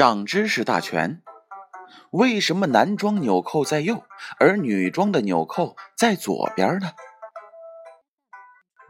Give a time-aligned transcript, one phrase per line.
[0.00, 1.20] 长知识大全。
[2.10, 4.02] 为什么男装纽扣在右，
[4.38, 6.92] 而女装的纽扣在左边呢？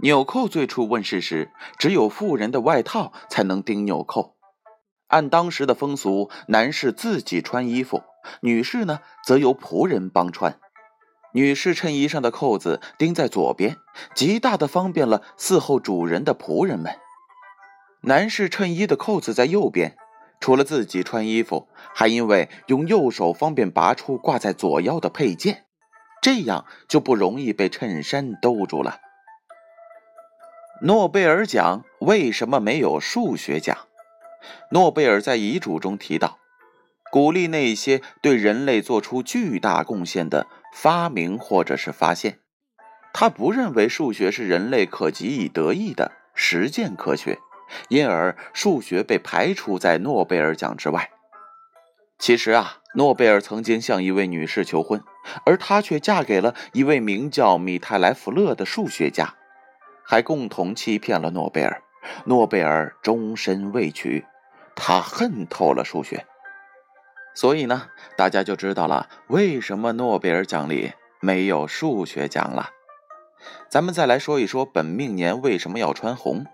[0.02, 1.50] 纽扣最初问世时，
[1.80, 4.36] 只有妇人的外套才能钉纽扣。
[5.08, 8.04] 按当时的风俗，男士自己穿衣服，
[8.42, 10.60] 女士呢则由仆人帮穿。
[11.32, 13.78] 女士衬衣上的扣子钉在左边，
[14.14, 16.96] 极大的方便了伺候主人的仆人们。
[18.02, 19.96] 男士衬衣的扣子在右边。
[20.40, 25.66] 除了自己穿衣服，还因为用右手方便拔出挂在左腰的佩剑，
[26.22, 29.00] 这样就不容易被衬衫兜住了。
[30.82, 33.76] 诺贝尔奖为什么没有数学奖？
[34.70, 36.38] 诺贝尔在遗嘱中提到，
[37.12, 42.38] 鼓励那些对人类做出巨大贡献的发明或者是发现。
[43.12, 47.38] 他不认为数学是人类可给以得意的实践科学。
[47.88, 51.10] 因而，数学被排除在诺贝尔奖之外。
[52.18, 55.02] 其实啊，诺贝尔曾经向一位女士求婚，
[55.46, 59.34] 而她却嫁给了一位名叫米泰莱弗勒的数学家，
[60.04, 61.82] 还共同欺骗了诺贝尔。
[62.24, 64.24] 诺贝尔终身未娶，
[64.74, 66.26] 他恨透了数学。
[67.34, 72.70] 所以呢，大家就知道了为什么诺贝尔奖里没有数学奖了。
[73.68, 76.44] 咱们再来说一说本命年为什么要穿红。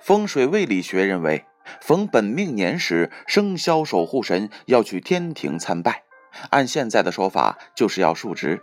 [0.00, 1.44] 风水卫理学认为，
[1.80, 6.04] 逢本命年时，生肖守护神要去天庭参拜，
[6.50, 8.62] 按现在的说法，就是要述职。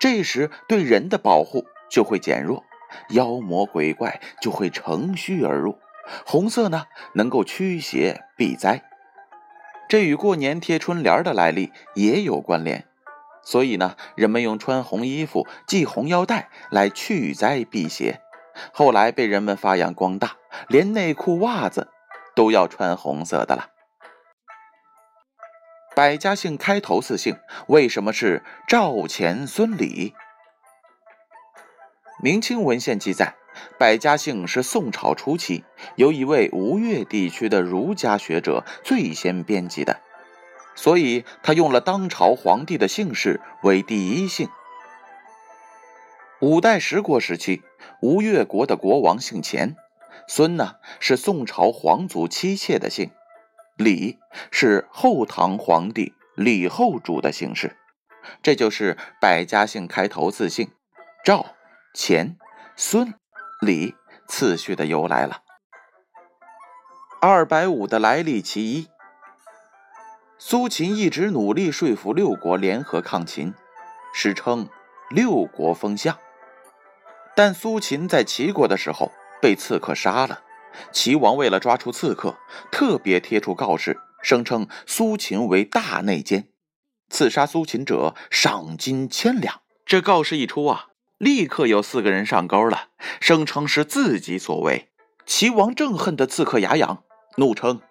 [0.00, 2.64] 这时对人的保护就会减弱，
[3.10, 5.78] 妖魔鬼怪就会乘虚而入。
[6.24, 8.84] 红色呢，能够驱邪避灾，
[9.88, 12.86] 这与过年贴春联的来历也有关联。
[13.42, 18.20] 所以呢，人们用穿红衣服、系红腰带来去灾避邪。
[18.72, 20.36] 后来被人们发扬光大，
[20.68, 21.88] 连内裤、袜子
[22.34, 23.70] 都要穿红色的了。
[25.94, 30.14] 百家姓开头四姓为什么是赵、钱、孙、李？
[32.22, 33.34] 明清文献记载，
[33.78, 35.64] 百家姓是宋朝初期
[35.96, 40.00] 由一位吴越地区的儒家学者最先编辑的，
[40.74, 44.48] 所以他用了当朝皇帝的姓氏为第一姓。
[46.42, 47.62] 五代十国时期，
[48.02, 49.74] 吴越国的国王姓钱，
[50.28, 53.10] 孙呢是宋朝皇族妻妾的姓，
[53.76, 54.18] 李
[54.50, 57.78] 是后唐皇帝李后主的姓氏，
[58.42, 60.70] 这就是百家姓开头字姓
[61.24, 61.54] 赵、
[61.94, 62.36] 钱、
[62.76, 63.14] 孙、
[63.62, 63.94] 李
[64.28, 65.42] 次序的由来了。
[67.22, 68.88] 二百五的来历其一，
[70.36, 73.54] 苏秦一直努力说服六国联合抗秦，
[74.12, 74.68] 史称
[75.08, 76.14] 六国封相。
[77.36, 80.40] 但苏秦在齐国的时候被刺客杀了，
[80.90, 82.38] 齐王为了抓出刺客，
[82.72, 86.48] 特别贴出告示，声称苏秦为大内奸，
[87.10, 89.60] 刺杀苏秦者赏金千两。
[89.84, 90.86] 这告示一出啊，
[91.18, 92.88] 立刻有四个人上钩了，
[93.20, 94.88] 声称是自己所为。
[95.26, 97.04] 齐王正恨得刺客牙痒，
[97.36, 97.82] 怒称：“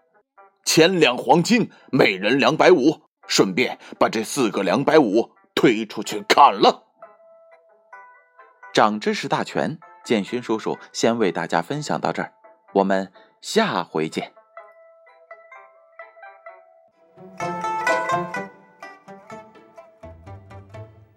[0.65, 6.84] 千两黄金，每人两百五，顺便把这四个两百五推出去砍了。”
[8.75, 12.33] 长知识大全，建勋叔叔先为大家分享到这儿，
[12.73, 13.09] 我们
[13.39, 14.33] 下回见。